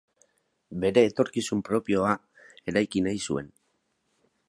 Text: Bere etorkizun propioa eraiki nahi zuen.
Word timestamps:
Bere 0.83 1.03
etorkizun 1.09 1.63
propioa 1.69 2.17
eraiki 2.73 3.07
nahi 3.09 3.25
zuen. 3.29 3.57